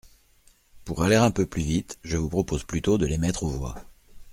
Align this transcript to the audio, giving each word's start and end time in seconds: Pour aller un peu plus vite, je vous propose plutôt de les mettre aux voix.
Pour 0.83 1.03
aller 1.03 1.13
un 1.15 1.29
peu 1.29 1.45
plus 1.45 1.61
vite, 1.61 1.99
je 2.03 2.17
vous 2.17 2.27
propose 2.27 2.63
plutôt 2.63 2.97
de 2.97 3.05
les 3.05 3.19
mettre 3.19 3.43
aux 3.43 3.49
voix. 3.49 3.75